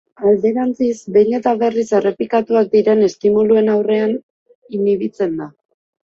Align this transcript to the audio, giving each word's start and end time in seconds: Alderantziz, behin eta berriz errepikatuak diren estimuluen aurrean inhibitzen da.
Alderantziz, 0.29 0.95
behin 1.17 1.35
eta 1.39 1.53
berriz 1.63 1.85
errepikatuak 1.97 2.73
diren 2.77 3.05
estimuluen 3.09 3.71
aurrean 3.75 4.19
inhibitzen 4.81 5.39
da. 5.45 5.53